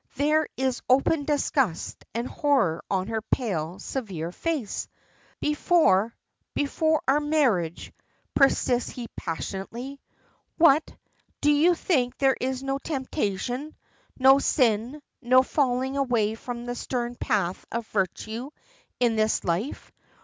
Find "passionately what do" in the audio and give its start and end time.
9.15-11.51